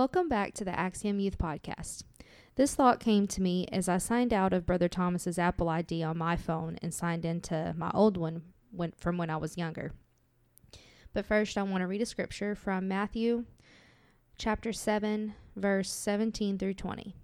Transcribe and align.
Welcome 0.00 0.30
back 0.30 0.54
to 0.54 0.64
the 0.64 0.80
Axiom 0.80 1.20
Youth 1.20 1.36
Podcast. 1.36 2.04
This 2.56 2.74
thought 2.74 3.00
came 3.00 3.26
to 3.26 3.42
me 3.42 3.66
as 3.70 3.86
I 3.86 3.98
signed 3.98 4.32
out 4.32 4.54
of 4.54 4.64
Brother 4.64 4.88
Thomas's 4.88 5.38
Apple 5.38 5.68
ID 5.68 6.02
on 6.02 6.16
my 6.16 6.36
phone 6.36 6.78
and 6.80 6.94
signed 6.94 7.26
into 7.26 7.74
my 7.76 7.90
old 7.92 8.16
one 8.16 8.40
when, 8.70 8.92
from 8.96 9.18
when 9.18 9.28
I 9.28 9.36
was 9.36 9.58
younger. 9.58 9.92
But 11.12 11.26
first, 11.26 11.58
I 11.58 11.64
want 11.64 11.82
to 11.82 11.86
read 11.86 12.00
a 12.00 12.06
scripture 12.06 12.54
from 12.54 12.88
Matthew 12.88 13.44
chapter 14.38 14.72
7, 14.72 15.34
verse 15.54 15.90
17 15.90 16.56
through 16.56 16.74
20. 16.74 17.14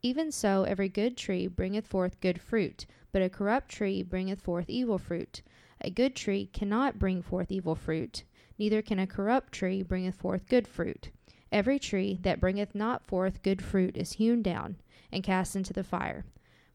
Even 0.00 0.32
so, 0.32 0.62
every 0.62 0.88
good 0.88 1.14
tree 1.14 1.46
bringeth 1.46 1.86
forth 1.86 2.20
good 2.20 2.40
fruit, 2.40 2.86
but 3.12 3.20
a 3.20 3.28
corrupt 3.28 3.68
tree 3.68 4.02
bringeth 4.02 4.40
forth 4.40 4.70
evil 4.70 4.96
fruit. 4.96 5.42
A 5.82 5.90
good 5.90 6.16
tree 6.16 6.46
cannot 6.46 6.98
bring 6.98 7.20
forth 7.20 7.52
evil 7.52 7.74
fruit, 7.74 8.24
neither 8.58 8.80
can 8.80 8.98
a 8.98 9.06
corrupt 9.06 9.52
tree 9.52 9.82
bringeth 9.82 10.14
forth 10.14 10.48
good 10.48 10.66
fruit. 10.66 11.10
Every 11.50 11.78
tree 11.78 12.18
that 12.22 12.40
bringeth 12.40 12.74
not 12.74 13.06
forth 13.06 13.42
good 13.42 13.62
fruit 13.62 13.96
is 13.96 14.12
hewn 14.12 14.42
down 14.42 14.76
and 15.10 15.22
cast 15.22 15.56
into 15.56 15.72
the 15.72 15.84
fire. 15.84 16.24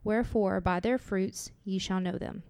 Wherefore, 0.04 0.60
by 0.60 0.80
their 0.80 0.98
fruits 0.98 1.52
ye 1.64 1.78
shall 1.78 2.00
know 2.00 2.18
them. 2.18 2.44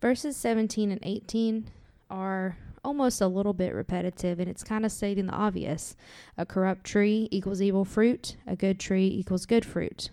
Verses 0.00 0.36
17 0.36 0.92
and 0.92 1.00
18 1.02 1.70
are 2.08 2.56
almost 2.84 3.20
a 3.20 3.26
little 3.26 3.52
bit 3.52 3.74
repetitive, 3.74 4.38
and 4.38 4.48
it's 4.48 4.62
kind 4.62 4.86
of 4.86 4.92
stating 4.92 5.26
the 5.26 5.32
obvious. 5.32 5.96
A 6.36 6.46
corrupt 6.46 6.84
tree 6.84 7.28
equals 7.30 7.60
evil 7.60 7.84
fruit, 7.84 8.36
a 8.46 8.56
good 8.56 8.78
tree 8.78 9.08
equals 9.08 9.46
good 9.46 9.64
fruit. 9.64 10.10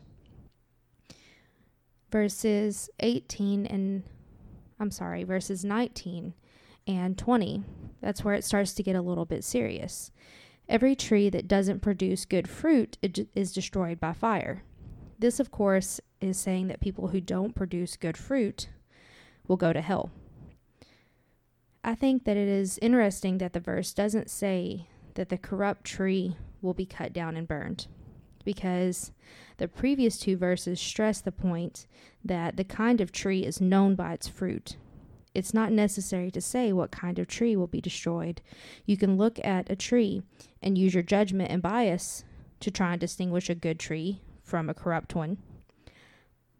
Verses 2.11 2.89
18 2.99 3.65
and 3.65 4.03
I'm 4.79 4.91
sorry, 4.91 5.23
verses 5.23 5.63
19 5.63 6.33
and 6.87 7.17
20, 7.17 7.63
that's 8.01 8.23
where 8.23 8.35
it 8.35 8.43
starts 8.43 8.73
to 8.73 8.83
get 8.83 8.95
a 8.95 9.01
little 9.01 9.25
bit 9.25 9.43
serious. 9.43 10.11
Every 10.67 10.95
tree 10.95 11.29
that 11.29 11.47
doesn't 11.47 11.81
produce 11.81 12.25
good 12.25 12.49
fruit 12.49 12.97
is 13.01 13.53
destroyed 13.53 13.99
by 13.99 14.13
fire. 14.13 14.63
This, 15.19 15.39
of 15.39 15.51
course, 15.51 16.01
is 16.19 16.37
saying 16.37 16.67
that 16.67 16.81
people 16.81 17.09
who 17.09 17.21
don't 17.21 17.55
produce 17.55 17.95
good 17.97 18.17
fruit 18.17 18.69
will 19.47 19.57
go 19.57 19.71
to 19.71 19.81
hell. 19.81 20.09
I 21.83 21.93
think 21.93 22.23
that 22.25 22.35
it 22.35 22.47
is 22.47 22.79
interesting 22.81 23.37
that 23.37 23.53
the 23.53 23.59
verse 23.59 23.93
doesn't 23.93 24.29
say 24.29 24.87
that 25.13 25.29
the 25.29 25.37
corrupt 25.37 25.85
tree 25.85 26.35
will 26.61 26.73
be 26.73 26.85
cut 26.85 27.13
down 27.13 27.37
and 27.37 27.47
burned, 27.47 27.85
because 28.43 29.11
the 29.57 29.67
previous 29.67 30.17
two 30.17 30.35
verses 30.35 30.79
stress 30.81 31.21
the 31.21 31.31
point 31.31 31.85
that 32.23 32.57
the 32.57 32.63
kind 32.63 32.99
of 33.01 33.11
tree 33.11 33.45
is 33.45 33.61
known 33.61 33.93
by 33.93 34.13
its 34.13 34.27
fruit. 34.27 34.77
It's 35.35 35.53
not 35.53 35.71
necessary 35.73 36.31
to 36.31 36.41
say 36.41 36.71
what 36.71 36.91
kind 36.91 37.19
of 37.19 37.27
tree 37.27 37.55
will 37.57 37.67
be 37.67 37.81
destroyed. 37.81 38.41
You 38.85 38.95
can 38.95 39.17
look 39.17 39.37
at 39.43 39.69
a 39.69 39.75
tree 39.75 40.23
and 40.63 40.77
use 40.77 40.93
your 40.93 41.03
judgment 41.03 41.51
and 41.51 41.61
bias 41.61 42.23
to 42.61 42.71
try 42.71 42.93
and 42.93 43.01
distinguish 43.01 43.49
a 43.49 43.55
good 43.55 43.77
tree 43.77 44.21
from 44.41 44.69
a 44.69 44.73
corrupt 44.73 45.13
one. 45.13 45.37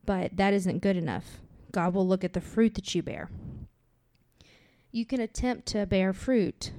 But 0.06 0.36
that 0.36 0.54
isn't 0.54 0.84
good 0.84 0.98
enough. 0.98 1.40
God 1.72 1.94
will 1.94 2.08
look 2.08 2.24
at 2.24 2.34
the 2.34 2.42
fruit 2.42 2.76
that 2.76 2.94
you 2.94 3.02
bear. 3.02 3.30
You 4.92 5.06
can 5.06 5.22
attempt 5.22 5.68
to 5.68 5.86
bear 5.86 6.14
fruit 6.14 6.72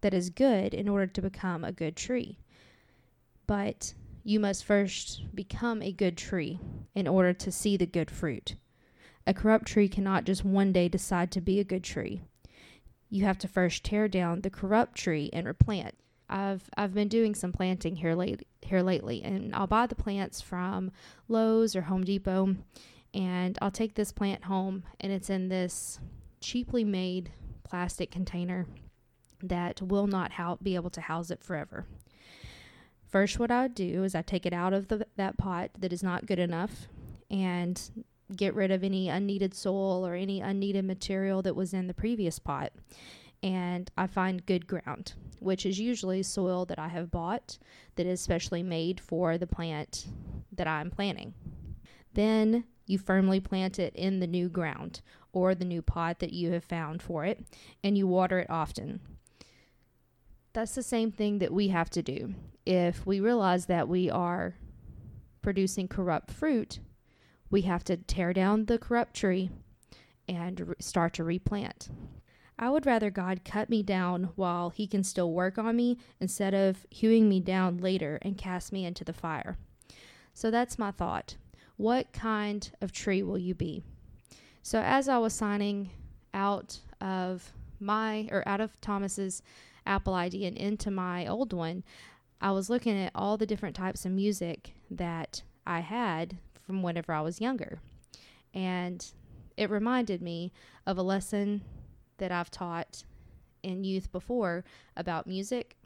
that 0.00 0.14
is 0.14 0.30
good 0.30 0.74
in 0.74 0.88
order 0.88 1.06
to 1.06 1.22
become 1.22 1.64
a 1.64 1.72
good 1.72 1.96
tree. 1.96 2.38
But 3.46 3.94
you 4.24 4.40
must 4.40 4.64
first 4.64 5.22
become 5.34 5.80
a 5.80 5.92
good 5.92 6.16
tree 6.16 6.58
in 6.94 7.06
order 7.06 7.32
to 7.32 7.52
see 7.52 7.76
the 7.76 7.86
good 7.86 8.10
fruit. 8.10 8.56
A 9.26 9.34
corrupt 9.34 9.66
tree 9.66 9.88
cannot 9.88 10.24
just 10.24 10.44
one 10.44 10.72
day 10.72 10.88
decide 10.88 11.30
to 11.32 11.40
be 11.40 11.58
a 11.58 11.64
good 11.64 11.82
tree. 11.82 12.22
You 13.10 13.24
have 13.24 13.38
to 13.38 13.48
first 13.48 13.84
tear 13.84 14.08
down 14.08 14.40
the 14.40 14.50
corrupt 14.50 14.94
tree 14.96 15.30
and 15.32 15.46
replant. 15.46 15.94
I've 16.28 16.68
I've 16.76 16.94
been 16.94 17.08
doing 17.08 17.34
some 17.34 17.52
planting 17.52 17.96
here 17.96 18.14
late 18.14 18.46
here 18.62 18.82
lately, 18.82 19.22
and 19.22 19.54
I'll 19.54 19.66
buy 19.66 19.86
the 19.86 19.94
plants 19.94 20.40
from 20.40 20.90
Lowe's 21.28 21.76
or 21.76 21.82
Home 21.82 22.04
Depot, 22.04 22.56
and 23.14 23.58
I'll 23.62 23.70
take 23.70 23.94
this 23.94 24.12
plant 24.12 24.44
home, 24.44 24.84
and 25.00 25.12
it's 25.12 25.30
in 25.30 25.48
this 25.48 26.00
cheaply 26.40 26.84
made 26.84 27.30
plastic 27.62 28.10
container 28.10 28.66
that 29.42 29.82
will 29.82 30.06
not 30.06 30.32
ho- 30.32 30.58
be 30.62 30.74
able 30.74 30.90
to 30.90 31.00
house 31.00 31.30
it 31.30 31.42
forever. 31.42 31.86
First, 33.08 33.38
what 33.38 33.50
I 33.50 33.68
do 33.68 34.02
is 34.04 34.14
I 34.14 34.22
take 34.22 34.46
it 34.46 34.52
out 34.52 34.72
of 34.72 34.88
the, 34.88 35.06
that 35.16 35.38
pot 35.38 35.70
that 35.78 35.92
is 35.92 36.02
not 36.02 36.26
good 36.26 36.38
enough 36.38 36.88
and 37.30 37.80
get 38.34 38.54
rid 38.54 38.70
of 38.70 38.82
any 38.82 39.08
unneeded 39.08 39.54
soil 39.54 40.06
or 40.06 40.14
any 40.14 40.40
unneeded 40.40 40.84
material 40.84 41.42
that 41.42 41.54
was 41.54 41.72
in 41.72 41.86
the 41.86 41.94
previous 41.94 42.38
pot. 42.38 42.72
And 43.42 43.90
I 43.96 44.06
find 44.06 44.46
good 44.46 44.66
ground, 44.66 45.12
which 45.38 45.66
is 45.66 45.78
usually 45.78 46.22
soil 46.22 46.64
that 46.66 46.78
I 46.78 46.88
have 46.88 47.10
bought 47.10 47.58
that 47.94 48.06
is 48.06 48.20
specially 48.20 48.62
made 48.62 48.98
for 48.98 49.38
the 49.38 49.46
plant 49.46 50.06
that 50.52 50.66
I'm 50.66 50.90
planting. 50.90 51.34
Then 52.14 52.64
you 52.86 52.98
firmly 52.98 53.40
plant 53.40 53.78
it 53.78 53.94
in 53.94 54.20
the 54.20 54.26
new 54.26 54.48
ground 54.48 55.02
or 55.32 55.54
the 55.54 55.64
new 55.64 55.82
pot 55.82 56.18
that 56.20 56.32
you 56.32 56.52
have 56.52 56.64
found 56.64 57.02
for 57.02 57.24
it, 57.24 57.44
and 57.84 57.98
you 57.98 58.06
water 58.06 58.38
it 58.38 58.48
often. 58.48 59.00
That's 60.54 60.74
the 60.74 60.82
same 60.82 61.12
thing 61.12 61.40
that 61.40 61.52
we 61.52 61.68
have 61.68 61.90
to 61.90 62.02
do. 62.02 62.34
If 62.64 63.04
we 63.04 63.20
realize 63.20 63.66
that 63.66 63.86
we 63.86 64.08
are 64.08 64.54
producing 65.42 65.88
corrupt 65.88 66.30
fruit, 66.30 66.78
we 67.50 67.62
have 67.62 67.84
to 67.84 67.96
tear 67.96 68.32
down 68.32 68.66
the 68.66 68.78
corrupt 68.78 69.14
tree 69.14 69.50
and 70.28 70.60
re- 70.60 70.74
start 70.80 71.14
to 71.14 71.24
replant. 71.24 71.88
I 72.58 72.70
would 72.70 72.86
rather 72.86 73.10
God 73.10 73.44
cut 73.44 73.68
me 73.68 73.82
down 73.82 74.30
while 74.34 74.70
He 74.70 74.86
can 74.86 75.04
still 75.04 75.32
work 75.32 75.58
on 75.58 75.76
me 75.76 75.98
instead 76.20 76.54
of 76.54 76.86
hewing 76.90 77.28
me 77.28 77.40
down 77.40 77.78
later 77.78 78.18
and 78.22 78.38
cast 78.38 78.72
me 78.72 78.84
into 78.84 79.04
the 79.04 79.12
fire. 79.12 79.58
So 80.32 80.50
that's 80.50 80.78
my 80.78 80.90
thought. 80.90 81.36
What 81.76 82.12
kind 82.12 82.70
of 82.80 82.92
tree 82.92 83.22
will 83.22 83.38
you 83.38 83.54
be? 83.54 83.82
So 84.62 84.80
as 84.80 85.08
I 85.08 85.18
was 85.18 85.34
signing 85.34 85.90
out 86.32 86.80
of 87.00 87.52
my 87.78 88.28
or 88.32 88.46
out 88.48 88.60
of 88.60 88.80
Thomas's 88.80 89.42
Apple 89.86 90.14
ID 90.14 90.46
and 90.46 90.56
into 90.56 90.90
my 90.90 91.26
old 91.26 91.52
one, 91.52 91.84
I 92.40 92.50
was 92.50 92.68
looking 92.68 92.98
at 92.98 93.12
all 93.14 93.36
the 93.36 93.46
different 93.46 93.76
types 93.76 94.04
of 94.04 94.12
music 94.12 94.72
that 94.90 95.42
I 95.66 95.80
had 95.80 96.38
from 96.66 96.82
whenever 96.82 97.12
I 97.12 97.20
was 97.20 97.40
younger. 97.40 97.78
And 98.52 99.04
it 99.56 99.70
reminded 99.70 100.20
me 100.20 100.52
of 100.86 100.98
a 100.98 101.02
lesson 101.02 101.62
that 102.18 102.32
I've 102.32 102.50
taught 102.50 103.04
in 103.62 103.84
youth 103.84 104.10
before 104.12 104.64
about 104.96 105.26
music, 105.26 105.76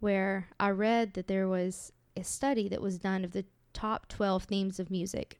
where 0.00 0.48
I 0.58 0.70
read 0.70 1.14
that 1.14 1.28
there 1.28 1.48
was 1.48 1.92
a 2.16 2.24
study 2.24 2.68
that 2.68 2.82
was 2.82 2.98
done 2.98 3.24
of 3.24 3.32
the 3.32 3.44
top 3.72 4.08
12 4.08 4.44
themes 4.44 4.80
of 4.80 4.90
music. 4.90 5.38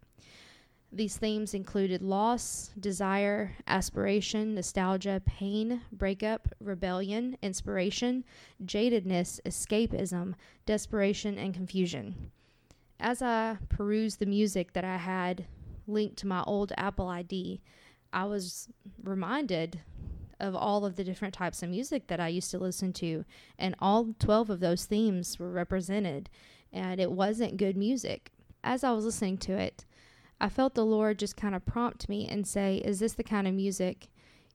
These 0.94 1.16
themes 1.16 1.54
included 1.54 2.02
loss, 2.02 2.70
desire, 2.78 3.56
aspiration, 3.66 4.54
nostalgia, 4.54 5.22
pain, 5.24 5.80
breakup, 5.90 6.48
rebellion, 6.60 7.38
inspiration, 7.42 8.24
jadedness, 8.64 9.40
escapism, 9.46 10.34
desperation, 10.66 11.38
and 11.38 11.54
confusion. 11.54 12.30
As 13.02 13.20
I 13.20 13.58
perused 13.68 14.20
the 14.20 14.26
music 14.26 14.74
that 14.74 14.84
I 14.84 14.96
had 14.96 15.46
linked 15.88 16.18
to 16.18 16.28
my 16.28 16.44
old 16.44 16.72
Apple 16.76 17.08
ID, 17.08 17.60
I 18.12 18.26
was 18.26 18.68
reminded 19.02 19.80
of 20.38 20.54
all 20.54 20.84
of 20.84 20.94
the 20.94 21.02
different 21.02 21.34
types 21.34 21.64
of 21.64 21.70
music 21.70 22.06
that 22.06 22.20
I 22.20 22.28
used 22.28 22.52
to 22.52 22.58
listen 22.58 22.92
to, 22.94 23.24
and 23.58 23.74
all 23.80 24.14
12 24.20 24.50
of 24.50 24.60
those 24.60 24.84
themes 24.84 25.36
were 25.36 25.50
represented, 25.50 26.30
and 26.72 27.00
it 27.00 27.10
wasn't 27.10 27.56
good 27.56 27.76
music. 27.76 28.30
As 28.62 28.84
I 28.84 28.92
was 28.92 29.04
listening 29.04 29.38
to 29.38 29.54
it, 29.54 29.84
I 30.40 30.48
felt 30.48 30.74
the 30.74 30.86
Lord 30.86 31.18
just 31.18 31.36
kind 31.36 31.56
of 31.56 31.66
prompt 31.66 32.08
me 32.08 32.28
and 32.28 32.46
say, 32.46 32.76
Is 32.84 33.00
this 33.00 33.14
the 33.14 33.24
kind 33.24 33.48
of 33.48 33.54
music 33.54 34.10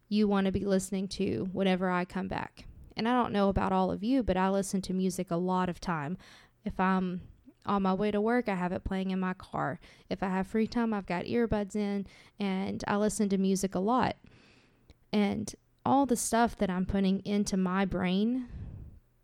you 0.07 0.25
want 0.25 0.45
to 0.45 0.53
be 0.53 0.63
listening 0.63 1.09
to 1.09 1.49
whenever 1.51 1.89
I 1.89 2.05
come 2.05 2.29
back? 2.29 2.63
And 2.95 3.09
I 3.09 3.21
don't 3.21 3.33
know 3.33 3.49
about 3.49 3.73
all 3.73 3.91
of 3.91 4.05
you, 4.05 4.23
but 4.23 4.37
I 4.37 4.49
listen 4.49 4.81
to 4.83 4.93
music 4.93 5.31
a 5.31 5.35
lot 5.35 5.67
of 5.67 5.81
time. 5.81 6.17
If 6.63 6.79
I'm 6.79 7.21
on 7.67 7.83
my 7.83 7.93
way 7.93 8.11
to 8.11 8.21
work, 8.21 8.49
I 8.49 8.55
have 8.55 8.71
it 8.71 8.83
playing 8.83 9.11
in 9.11 9.19
my 9.19 9.33
car. 9.33 9.79
If 10.09 10.23
I 10.23 10.29
have 10.29 10.47
free 10.47 10.67
time, 10.67 10.93
I've 10.93 11.05
got 11.05 11.25
earbuds 11.25 11.75
in 11.75 12.07
and 12.39 12.83
I 12.87 12.97
listen 12.97 13.29
to 13.29 13.37
music 13.37 13.75
a 13.75 13.79
lot. 13.79 14.15
And 15.13 15.53
all 15.85 16.05
the 16.05 16.15
stuff 16.15 16.57
that 16.57 16.69
I'm 16.69 16.85
putting 16.85 17.19
into 17.25 17.57
my 17.57 17.85
brain 17.85 18.47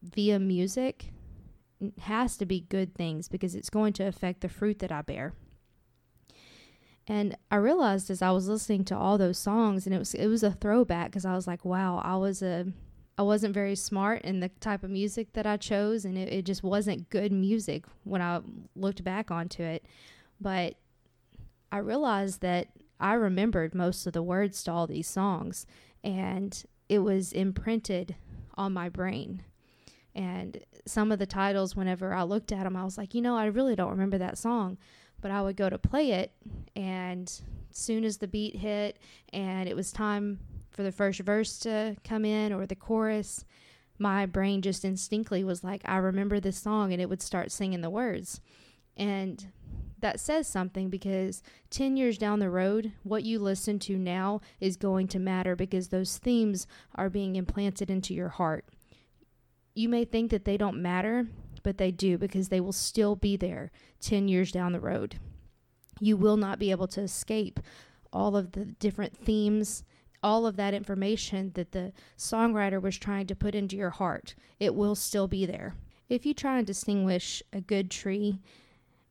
via 0.01 0.40
music 0.40 1.12
has 2.01 2.38
to 2.38 2.45
be 2.45 2.62
good 2.62 2.95
things 2.95 3.28
because 3.28 3.56
it's 3.56 3.69
going 3.69 3.94
to 3.94 4.04
affect 4.04 4.42
the 4.42 4.50
fruit 4.50 4.80
that 4.80 4.92
I 4.92 5.01
bear. 5.01 5.34
And 7.07 7.36
I 7.51 7.57
realized 7.57 8.10
as 8.10 8.22
I 8.22 8.31
was 8.31 8.48
listening 8.48 8.86
to 8.86 8.98
all 8.98 9.18
those 9.18 9.38
songs, 9.38 9.86
and 9.86 9.94
it 9.94 10.00
was 10.00 10.13
it 10.13 10.28
was 10.28 10.42
a 10.42 10.51
throwback 10.51 11.07
because 11.07 11.25
I 11.25 11.36
was 11.36 11.48
like, 11.48 11.66
wow, 11.66 12.01
I 12.04 12.16
was 12.16 12.42
a 12.42 12.68
I 13.18 13.21
wasn't 13.21 13.54
very 13.54 13.75
smart 13.75 14.24
in 14.24 14.39
the 14.39 14.50
type 14.50 14.83
of 14.83 14.89
music 14.89 15.33
that 15.33 15.45
I 15.45 15.57
chose, 15.57 16.04
and 16.04 16.18
it, 16.18 16.33
it 16.33 16.45
just 16.45 16.63
wasn't 16.63 17.10
good 17.10 17.31
music 17.31 17.86
when 18.04 18.21
I 18.21 18.42
looked 18.75 19.04
back 19.04 19.30
onto 19.30 19.62
it. 19.63 19.86
But 20.42 20.75
I 21.71 21.77
realized 21.77 22.42
that 22.42 22.69
I 23.00 23.13
remembered 23.13 23.75
most 23.75 24.07
of 24.07 24.13
the 24.13 24.24
words 24.24 24.63
to 24.63 24.71
all 24.71 24.88
these 24.88 25.07
songs, 25.07 25.68
and 26.04 26.63
it 26.89 27.00
was 27.00 27.31
imprinted 27.33 28.15
on 28.56 28.74
my 28.74 28.89
brain. 28.89 29.44
And 30.15 30.60
some 30.86 31.12
of 31.12 31.19
the 31.19 31.25
titles, 31.25 31.75
whenever 31.75 32.13
I 32.13 32.24
looked 32.24 32.51
at 32.51 32.63
them, 32.63 32.75
I 32.75 32.83
was 32.83 32.98
like, 32.98 33.13
you 33.13 33.21
know, 33.21 33.38
I 33.38 33.45
really 33.45 33.75
don't 33.75 33.92
remember 33.92 34.18
that 34.18 34.38
song. 34.38 34.77
But 35.21 35.31
I 35.31 35.42
would 35.42 35.56
go 35.56 35.69
to 35.69 35.77
play 35.77 36.12
it, 36.12 36.33
and 36.75 37.31
soon 37.75 38.04
as 38.04 38.18
the 38.18 38.27
beat 38.27 38.56
hit 38.56 39.00
and 39.31 39.68
it 39.68 39.75
was 39.75 39.92
time 39.92 40.39
for 40.74 40.84
the 40.84 40.92
first 40.92 41.20
verse 41.20 41.58
to 41.60 41.96
come 42.04 42.25
in 42.25 42.52
or 42.52 42.66
the 42.66 42.75
chorus, 42.75 43.46
my 43.98 44.25
brain 44.25 44.62
just 44.62 44.84
instinctively 44.84 45.44
was 45.44 45.64
like, 45.64 45.81
I 45.86 45.98
remember 45.98 46.40
this 46.40 46.58
song, 46.58 46.92
and 46.92 47.02
it 47.02 47.10
would 47.10 47.22
start 47.22 47.52
singing 47.52 47.81
the 47.81 47.90
words. 47.90 48.42
And 48.98 49.52
that 50.00 50.20
says 50.20 50.48
something 50.48 50.90
because 50.90 51.42
10 51.70 51.96
years 51.96 52.18
down 52.18 52.40
the 52.40 52.50
road, 52.50 52.92
what 53.04 53.24
you 53.24 53.40
listen 53.40 53.80
to 53.80 53.98
now 53.98 54.42
is 54.60 54.75
going 54.75 55.08
to 55.10 55.20
matter 55.20 55.56
because 55.56 55.88
those 55.88 56.18
themes 56.18 56.68
are 56.96 57.10
being 57.10 57.36
implanted 57.36 57.90
into 57.90 58.14
your 58.14 58.30
heart. 58.30 58.66
You 59.75 59.90
may 59.90 60.06
think 60.06 60.30
that 60.31 60.46
they 60.46 60.58
don't 60.58 60.81
matter, 60.81 61.28
but 61.64 61.78
they 61.78 61.92
do 61.92 62.18
because 62.18 62.50
they 62.50 62.60
will 62.60 62.74
still 62.74 63.16
be 63.16 63.38
there 63.38 63.72
10 64.02 64.28
years 64.28 64.52
down 64.52 64.74
the 64.74 64.80
road. 64.80 65.20
You 66.00 66.18
will 66.18 66.38
not 66.38 66.60
be 66.60 66.72
able 66.72 66.88
to 66.88 67.02
escape 67.02 67.60
all 68.12 68.36
of 68.36 68.52
the 68.52 68.66
different 68.66 69.16
themes, 69.16 69.84
all 70.24 70.46
of 70.46 70.56
that 70.56 70.74
information 70.74 71.52
that 71.56 71.74
the 71.74 71.92
songwriter 72.18 72.81
was 72.81 72.98
trying 72.98 73.28
to 73.28 73.36
put 73.36 73.54
into 73.54 73.75
your 73.75 73.90
heart. 73.92 74.34
It 74.60 74.74
will 74.74 74.96
still 74.96 75.28
be 75.28 75.46
there. 75.46 75.75
If 76.10 76.25
you 76.25 76.34
try 76.34 76.58
and 76.58 76.66
distinguish 76.66 77.44
a 77.52 77.62
good 77.62 77.92
tree 77.92 78.40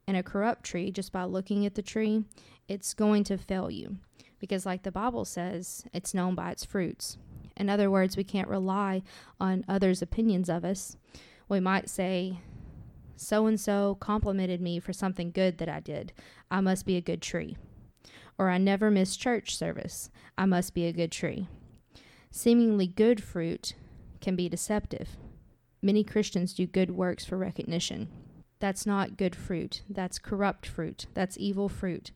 and 0.06 0.17
a 0.17 0.23
corrupt 0.23 0.64
tree 0.64 0.91
just 0.91 1.12
by 1.12 1.25
looking 1.25 1.67
at 1.67 1.75
the 1.75 1.82
tree, 1.82 2.25
it's 2.69 2.94
going 2.94 3.25
to 3.25 3.38
fail 3.38 3.70
you. 3.70 3.97
Because, 4.38 4.67
like 4.67 4.82
the 4.82 4.91
Bible 4.91 5.25
says, 5.25 5.85
it's 5.93 6.14
known 6.14 6.35
by 6.35 6.50
its 6.50 6.64
fruits. 6.64 7.19
In 7.56 7.69
other 7.69 7.91
words, 7.91 8.17
we 8.17 8.25
can't 8.25 8.49
rely 8.49 9.03
on 9.38 9.64
others' 9.69 10.03
opinions 10.03 10.49
of 10.49 10.64
us. 10.64 10.97
We 11.49 11.61
might 11.61 11.88
say, 11.88 12.38
so 13.17 13.47
and 13.47 13.61
so 13.61 13.97
complimented 14.00 14.61
me 14.61 14.81
for 14.81 14.93
something 14.93 15.31
good 15.31 15.59
that 15.59 15.69
I 15.69 15.81
did. 15.81 16.12
I 16.50 16.61
must 16.61 16.87
be 16.87 16.97
a 16.97 17.03
good 17.03 17.23
tree. 17.23 17.56
Or 18.42 18.50
I 18.50 18.58
never 18.58 18.90
miss 18.90 19.16
church 19.16 19.56
service. 19.56 20.10
I 20.36 20.46
must 20.46 20.74
be 20.74 20.84
a 20.86 20.92
good 20.92 21.12
tree. 21.12 21.46
Seemingly 22.32 22.88
good 22.88 23.22
fruit 23.22 23.74
can 24.20 24.34
be 24.34 24.48
deceptive. 24.48 25.10
Many 25.80 26.02
Christians 26.02 26.52
do 26.52 26.66
good 26.66 26.90
works 26.90 27.24
for 27.24 27.38
recognition. 27.38 28.08
That's 28.58 28.84
not 28.84 29.16
good 29.16 29.36
fruit. 29.36 29.82
That's 29.88 30.18
corrupt 30.18 30.66
fruit. 30.66 31.06
That's 31.14 31.38
evil 31.38 31.68
fruit. 31.68 32.10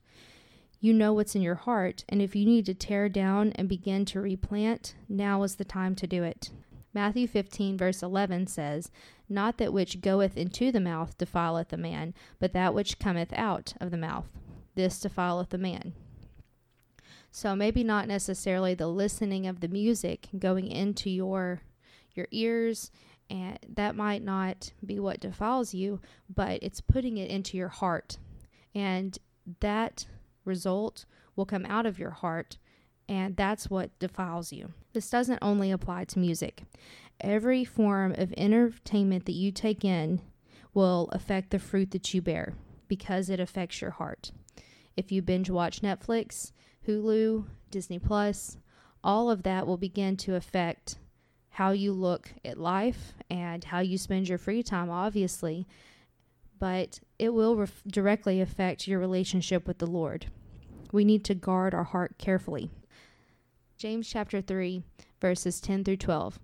You 0.80 0.92
know 0.92 1.12
what's 1.12 1.36
in 1.36 1.42
your 1.42 1.54
heart, 1.54 2.02
and 2.08 2.20
if 2.20 2.34
you 2.34 2.44
need 2.44 2.66
to 2.66 2.74
tear 2.74 3.08
down 3.08 3.52
and 3.52 3.68
begin 3.68 4.04
to 4.06 4.20
replant, 4.20 4.96
now 5.08 5.44
is 5.44 5.54
the 5.54 5.64
time 5.64 5.94
to 5.94 6.08
do 6.08 6.24
it. 6.24 6.50
Matthew 6.92 7.28
15, 7.28 7.78
verse 7.78 8.02
11 8.02 8.48
says, 8.48 8.90
Not 9.28 9.58
that 9.58 9.72
which 9.72 10.00
goeth 10.00 10.36
into 10.36 10.72
the 10.72 10.80
mouth 10.80 11.16
defileth 11.18 11.72
a 11.72 11.76
man, 11.76 12.14
but 12.40 12.52
that 12.52 12.74
which 12.74 12.98
cometh 12.98 13.32
out 13.34 13.74
of 13.80 13.92
the 13.92 13.96
mouth. 13.96 14.26
This 14.74 14.98
defileth 14.98 15.54
a 15.54 15.58
man. 15.58 15.94
So 17.36 17.54
maybe 17.54 17.84
not 17.84 18.08
necessarily 18.08 18.72
the 18.72 18.88
listening 18.88 19.46
of 19.46 19.60
the 19.60 19.68
music 19.68 20.28
going 20.38 20.68
into 20.68 21.10
your 21.10 21.60
your 22.14 22.28
ears 22.30 22.90
and 23.28 23.58
that 23.74 23.94
might 23.94 24.24
not 24.24 24.72
be 24.82 24.98
what 24.98 25.20
defiles 25.20 25.74
you, 25.74 26.00
but 26.34 26.62
it's 26.62 26.80
putting 26.80 27.18
it 27.18 27.28
into 27.28 27.58
your 27.58 27.68
heart. 27.68 28.16
And 28.74 29.18
that 29.60 30.06
result 30.46 31.04
will 31.36 31.44
come 31.44 31.66
out 31.66 31.84
of 31.84 31.98
your 31.98 32.12
heart, 32.12 32.56
and 33.06 33.36
that's 33.36 33.68
what 33.68 33.98
defiles 33.98 34.50
you. 34.50 34.72
This 34.94 35.10
doesn't 35.10 35.40
only 35.42 35.70
apply 35.70 36.04
to 36.04 36.18
music. 36.18 36.62
Every 37.20 37.66
form 37.66 38.14
of 38.16 38.32
entertainment 38.38 39.26
that 39.26 39.32
you 39.32 39.52
take 39.52 39.84
in 39.84 40.22
will 40.72 41.10
affect 41.12 41.50
the 41.50 41.58
fruit 41.58 41.90
that 41.90 42.14
you 42.14 42.22
bear 42.22 42.54
because 42.88 43.28
it 43.28 43.40
affects 43.40 43.82
your 43.82 43.90
heart. 43.90 44.30
If 44.96 45.12
you 45.12 45.20
binge 45.20 45.50
watch 45.50 45.82
Netflix, 45.82 46.52
Hulu, 46.86 47.46
Disney 47.70 47.98
Plus, 47.98 48.58
all 49.02 49.30
of 49.30 49.42
that 49.42 49.66
will 49.66 49.76
begin 49.76 50.16
to 50.18 50.34
affect 50.34 50.98
how 51.50 51.70
you 51.70 51.92
look 51.92 52.32
at 52.44 52.58
life 52.58 53.14
and 53.30 53.64
how 53.64 53.80
you 53.80 53.98
spend 53.98 54.28
your 54.28 54.38
free 54.38 54.62
time, 54.62 54.90
obviously, 54.90 55.66
but 56.58 57.00
it 57.18 57.30
will 57.30 57.56
ref- 57.56 57.82
directly 57.86 58.40
affect 58.40 58.86
your 58.86 58.98
relationship 58.98 59.66
with 59.66 59.78
the 59.78 59.86
Lord. 59.86 60.26
We 60.92 61.04
need 61.04 61.24
to 61.24 61.34
guard 61.34 61.74
our 61.74 61.84
heart 61.84 62.18
carefully. 62.18 62.70
James 63.76 64.08
chapter 64.08 64.40
3, 64.40 64.82
verses 65.20 65.60
10 65.60 65.84
through 65.84 65.96
12. 65.96 66.38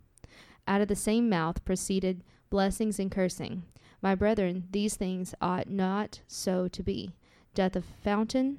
Out 0.66 0.80
of 0.80 0.88
the 0.88 0.96
same 0.96 1.28
mouth 1.28 1.64
proceeded 1.64 2.24
blessings 2.50 2.98
and 2.98 3.10
cursing. 3.10 3.62
My 4.00 4.14
brethren, 4.14 4.68
these 4.70 4.96
things 4.96 5.34
ought 5.40 5.68
not 5.68 6.20
so 6.26 6.68
to 6.68 6.82
be. 6.82 7.14
Doth 7.54 7.76
a 7.76 7.82
fountain 7.82 8.58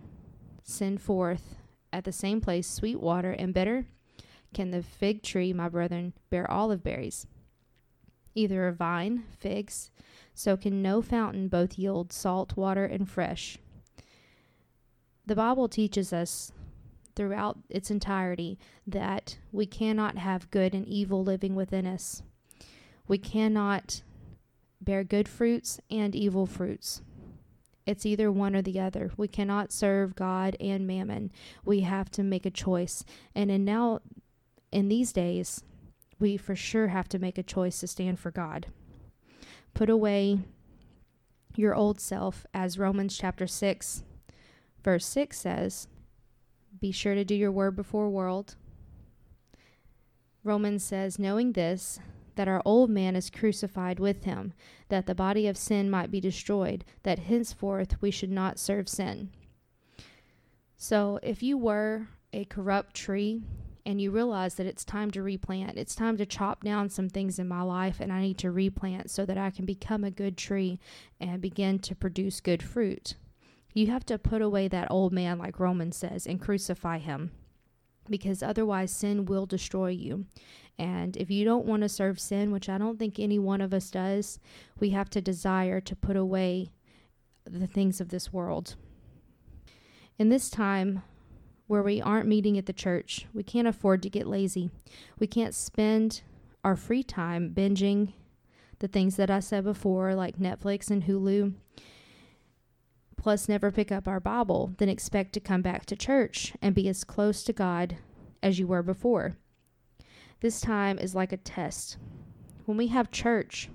send 0.63 1.01
forth 1.01 1.55
at 1.93 2.03
the 2.03 2.11
same 2.11 2.41
place 2.41 2.67
sweet 2.67 2.99
water 2.99 3.31
and 3.31 3.53
bitter? 3.53 3.85
can 4.53 4.71
the 4.71 4.83
fig 4.83 5.23
tree, 5.23 5.51
my 5.51 5.67
brethren, 5.67 6.13
bear 6.29 6.49
olive 6.49 6.83
berries? 6.83 7.27
Either 8.35 8.67
a 8.67 8.73
vine, 8.73 9.23
figs, 9.37 9.91
so 10.33 10.55
can 10.55 10.81
no 10.81 11.01
fountain 11.01 11.47
both 11.47 11.77
yield 11.77 12.13
salt 12.13 12.55
water 12.55 12.85
and 12.85 13.09
fresh. 13.09 13.57
The 15.25 15.35
Bible 15.35 15.67
teaches 15.67 16.13
us 16.13 16.51
throughout 17.15 17.59
its 17.69 17.91
entirety 17.91 18.57
that 18.87 19.37
we 19.51 19.65
cannot 19.65 20.17
have 20.17 20.49
good 20.49 20.73
and 20.73 20.87
evil 20.87 21.23
living 21.23 21.55
within 21.55 21.85
us. 21.85 22.23
We 23.07 23.17
cannot 23.17 24.01
bear 24.81 25.03
good 25.03 25.27
fruits 25.27 25.79
and 25.91 26.15
evil 26.15 26.45
fruits. 26.45 27.01
It's 27.85 28.05
either 28.05 28.31
one 28.31 28.55
or 28.55 28.61
the 28.61 28.79
other. 28.79 29.11
We 29.17 29.27
cannot 29.27 29.71
serve 29.71 30.15
God 30.15 30.55
and 30.59 30.87
mammon. 30.87 31.31
We 31.65 31.81
have 31.81 32.09
to 32.11 32.23
make 32.23 32.45
a 32.45 32.51
choice. 32.51 33.03
And 33.35 33.51
in 33.51 33.65
now 33.65 33.99
in 34.71 34.87
these 34.87 35.11
days, 35.11 35.63
we 36.19 36.37
for 36.37 36.55
sure 36.55 36.87
have 36.87 37.09
to 37.09 37.19
make 37.19 37.37
a 37.37 37.43
choice 37.43 37.79
to 37.81 37.87
stand 37.87 38.19
for 38.19 38.31
God. 38.31 38.67
Put 39.73 39.89
away 39.89 40.39
your 41.55 41.75
old 41.75 41.99
self, 41.99 42.45
as 42.53 42.79
Romans 42.79 43.17
chapter 43.17 43.45
6, 43.45 44.03
verse 44.83 45.05
6 45.05 45.37
says. 45.37 45.87
Be 46.79 46.91
sure 46.91 47.15
to 47.15 47.23
do 47.23 47.35
your 47.35 47.51
word 47.51 47.75
before 47.75 48.09
world. 48.09 48.55
Romans 50.43 50.83
says, 50.83 51.19
knowing 51.19 51.53
this, 51.53 51.99
that 52.35 52.47
our 52.47 52.61
old 52.65 52.89
man 52.89 53.15
is 53.15 53.29
crucified 53.29 53.99
with 53.99 54.23
him, 54.23 54.53
that 54.89 55.05
the 55.05 55.15
body 55.15 55.47
of 55.47 55.57
sin 55.57 55.89
might 55.89 56.11
be 56.11 56.19
destroyed, 56.19 56.85
that 57.03 57.19
henceforth 57.19 58.01
we 58.01 58.11
should 58.11 58.31
not 58.31 58.59
serve 58.59 58.87
sin. 58.89 59.29
So, 60.77 61.19
if 61.23 61.41
you 61.41 61.57
were 61.57 62.07
a 62.33 62.45
corrupt 62.45 62.93
tree, 62.95 63.41
and 63.85 64.01
you 64.01 64.11
realize 64.11 64.55
that 64.55 64.65
it's 64.65 64.85
time 64.85 65.11
to 65.11 65.21
replant. 65.21 65.77
It's 65.77 65.95
time 65.95 66.17
to 66.17 66.25
chop 66.25 66.63
down 66.63 66.89
some 66.89 67.09
things 67.09 67.37
in 67.37 67.47
my 67.47 67.61
life 67.61 67.99
and 67.99 68.13
I 68.13 68.21
need 68.21 68.37
to 68.39 68.51
replant 68.51 69.11
so 69.11 69.25
that 69.25 69.37
I 69.37 69.49
can 69.49 69.65
become 69.65 70.03
a 70.03 70.11
good 70.11 70.37
tree 70.37 70.79
and 71.19 71.41
begin 71.41 71.79
to 71.79 71.95
produce 71.95 72.39
good 72.39 72.63
fruit. 72.63 73.15
You 73.73 73.87
have 73.87 74.05
to 74.05 74.17
put 74.17 74.41
away 74.41 74.67
that 74.67 74.89
old 74.91 75.11
man, 75.11 75.37
like 75.37 75.59
Romans 75.59 75.97
says, 75.97 76.25
and 76.25 76.39
crucify 76.39 76.99
him 76.99 77.31
because 78.09 78.43
otherwise 78.43 78.91
sin 78.91 79.25
will 79.25 79.45
destroy 79.45 79.89
you. 79.89 80.25
And 80.77 81.15
if 81.17 81.29
you 81.29 81.45
don't 81.45 81.65
want 81.65 81.83
to 81.83 81.89
serve 81.89 82.19
sin, 82.19 82.51
which 82.51 82.67
I 82.67 82.77
don't 82.77 82.97
think 82.97 83.19
any 83.19 83.39
one 83.39 83.61
of 83.61 83.73
us 83.73 83.91
does, 83.91 84.39
we 84.79 84.89
have 84.89 85.09
to 85.11 85.21
desire 85.21 85.79
to 85.81 85.95
put 85.95 86.15
away 86.15 86.71
the 87.45 87.67
things 87.67 88.01
of 88.01 88.09
this 88.09 88.33
world. 88.33 88.75
In 90.17 90.29
this 90.29 90.49
time, 90.49 91.03
where 91.67 91.83
we 91.83 92.01
aren't 92.01 92.27
meeting 92.27 92.57
at 92.57 92.65
the 92.65 92.73
church. 92.73 93.25
We 93.33 93.43
can't 93.43 93.67
afford 93.67 94.03
to 94.03 94.09
get 94.09 94.27
lazy. 94.27 94.69
We 95.19 95.27
can't 95.27 95.55
spend 95.55 96.21
our 96.63 96.75
free 96.75 97.03
time 97.03 97.51
binging 97.53 98.13
the 98.79 98.87
things 98.87 99.15
that 99.15 99.31
I 99.31 99.39
said 99.39 99.63
before, 99.63 100.13
like 100.13 100.37
Netflix 100.37 100.91
and 100.91 101.05
Hulu, 101.05 101.53
plus 103.15 103.47
never 103.47 103.71
pick 103.71 103.91
up 103.91 104.07
our 104.07 104.19
Bible, 104.19 104.73
then 104.77 104.89
expect 104.89 105.33
to 105.33 105.39
come 105.39 105.61
back 105.61 105.85
to 105.85 105.95
church 105.95 106.53
and 106.61 106.75
be 106.75 106.89
as 106.89 107.03
close 107.03 107.43
to 107.43 107.53
God 107.53 107.97
as 108.41 108.59
you 108.59 108.67
were 108.67 108.83
before. 108.83 109.37
This 110.43 110.59
time 110.59 110.99
is 110.99 111.15
like 111.15 111.31
a 111.31 111.37
test. 111.37 111.95
When 112.65 112.75
we 112.75 112.87
have 112.87 113.11
church 113.11 113.69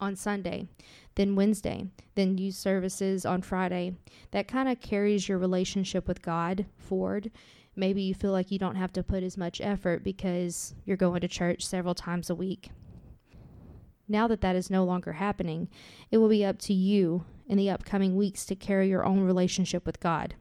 on 0.00 0.16
Sunday, 0.16 0.66
then 1.14 1.36
Wednesday, 1.36 1.88
then 2.14 2.38
youth 2.38 2.54
services 2.54 3.26
on 3.26 3.42
Friday. 3.42 3.92
That 4.30 4.48
kind 4.48 4.70
of 4.70 4.80
carries 4.80 5.28
your 5.28 5.36
relationship 5.36 6.08
with 6.08 6.22
God 6.22 6.64
forward. 6.78 7.30
Maybe 7.76 8.00
you 8.00 8.14
feel 8.14 8.32
like 8.32 8.50
you 8.50 8.58
don't 8.58 8.76
have 8.76 8.94
to 8.94 9.02
put 9.02 9.22
as 9.22 9.36
much 9.36 9.60
effort 9.60 10.02
because 10.02 10.74
you're 10.86 10.96
going 10.96 11.20
to 11.20 11.28
church 11.28 11.66
several 11.66 11.94
times 11.94 12.30
a 12.30 12.34
week. 12.34 12.70
Now 14.08 14.26
that 14.26 14.40
that 14.40 14.56
is 14.56 14.70
no 14.70 14.84
longer 14.84 15.12
happening, 15.12 15.68
it 16.10 16.16
will 16.16 16.30
be 16.30 16.46
up 16.46 16.58
to 16.60 16.72
you 16.72 17.26
in 17.46 17.58
the 17.58 17.68
upcoming 17.68 18.16
weeks 18.16 18.46
to 18.46 18.56
carry 18.56 18.88
your 18.88 19.04
own 19.04 19.20
relationship 19.20 19.84
with 19.84 20.00
God. 20.00 20.34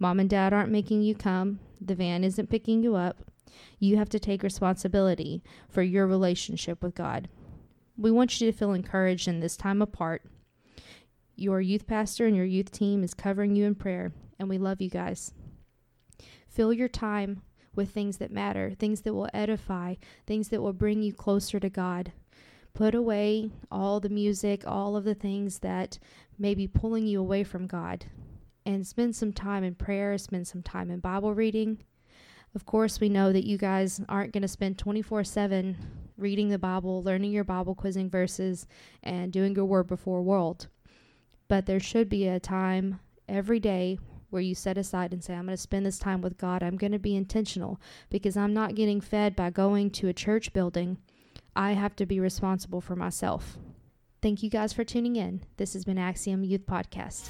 Mom 0.00 0.18
and 0.18 0.28
dad 0.28 0.52
aren't 0.52 0.72
making 0.72 1.02
you 1.02 1.14
come, 1.14 1.60
the 1.80 1.94
van 1.94 2.24
isn't 2.24 2.50
picking 2.50 2.82
you 2.82 2.96
up. 2.96 3.31
You 3.78 3.96
have 3.96 4.08
to 4.10 4.18
take 4.18 4.42
responsibility 4.42 5.42
for 5.68 5.82
your 5.82 6.06
relationship 6.06 6.82
with 6.82 6.94
God. 6.94 7.28
We 7.96 8.10
want 8.10 8.40
you 8.40 8.50
to 8.50 8.56
feel 8.56 8.72
encouraged 8.72 9.28
in 9.28 9.40
this 9.40 9.56
time 9.56 9.82
apart. 9.82 10.24
Your 11.34 11.60
youth 11.60 11.86
pastor 11.86 12.26
and 12.26 12.36
your 12.36 12.44
youth 12.44 12.70
team 12.70 13.02
is 13.02 13.14
covering 13.14 13.56
you 13.56 13.64
in 13.64 13.74
prayer, 13.74 14.12
and 14.38 14.48
we 14.48 14.58
love 14.58 14.80
you 14.80 14.90
guys. 14.90 15.32
Fill 16.48 16.72
your 16.72 16.88
time 16.88 17.42
with 17.74 17.90
things 17.90 18.18
that 18.18 18.30
matter, 18.30 18.72
things 18.78 19.00
that 19.00 19.14
will 19.14 19.28
edify, 19.32 19.94
things 20.26 20.48
that 20.48 20.60
will 20.60 20.72
bring 20.72 21.02
you 21.02 21.12
closer 21.12 21.58
to 21.58 21.70
God. 21.70 22.12
Put 22.74 22.94
away 22.94 23.50
all 23.70 24.00
the 24.00 24.08
music, 24.08 24.62
all 24.66 24.96
of 24.96 25.04
the 25.04 25.14
things 25.14 25.58
that 25.60 25.98
may 26.38 26.54
be 26.54 26.66
pulling 26.66 27.06
you 27.06 27.20
away 27.20 27.44
from 27.44 27.66
God, 27.66 28.06
and 28.64 28.86
spend 28.86 29.16
some 29.16 29.32
time 29.32 29.64
in 29.64 29.74
prayer, 29.74 30.16
spend 30.18 30.46
some 30.46 30.62
time 30.62 30.90
in 30.90 31.00
Bible 31.00 31.34
reading. 31.34 31.82
Of 32.54 32.66
course, 32.66 33.00
we 33.00 33.08
know 33.08 33.32
that 33.32 33.46
you 33.46 33.56
guys 33.56 34.00
aren't 34.08 34.32
going 34.32 34.42
to 34.42 34.48
spend 34.48 34.78
24 34.78 35.24
7 35.24 35.76
reading 36.18 36.50
the 36.50 36.58
Bible, 36.58 37.02
learning 37.02 37.32
your 37.32 37.44
Bible 37.44 37.74
quizzing 37.74 38.10
verses, 38.10 38.66
and 39.02 39.32
doing 39.32 39.54
your 39.54 39.64
word 39.64 39.86
before 39.86 40.22
world. 40.22 40.68
But 41.48 41.66
there 41.66 41.80
should 41.80 42.08
be 42.08 42.28
a 42.28 42.40
time 42.40 43.00
every 43.28 43.60
day 43.60 43.98
where 44.30 44.42
you 44.42 44.54
set 44.54 44.78
aside 44.78 45.12
and 45.12 45.22
say, 45.22 45.34
I'm 45.34 45.44
going 45.44 45.56
to 45.56 45.62
spend 45.62 45.84
this 45.84 45.98
time 45.98 46.22
with 46.22 46.38
God. 46.38 46.62
I'm 46.62 46.78
going 46.78 46.92
to 46.92 46.98
be 46.98 47.14
intentional 47.14 47.78
because 48.08 48.36
I'm 48.36 48.54
not 48.54 48.74
getting 48.74 49.00
fed 49.00 49.36
by 49.36 49.50
going 49.50 49.90
to 49.90 50.08
a 50.08 50.14
church 50.14 50.52
building. 50.52 50.96
I 51.54 51.72
have 51.72 51.94
to 51.96 52.06
be 52.06 52.18
responsible 52.18 52.80
for 52.80 52.96
myself. 52.96 53.58
Thank 54.22 54.42
you 54.42 54.48
guys 54.48 54.72
for 54.72 54.84
tuning 54.84 55.16
in. 55.16 55.42
This 55.58 55.74
has 55.74 55.84
been 55.84 55.98
Axiom 55.98 56.44
Youth 56.44 56.64
Podcast. 56.66 57.28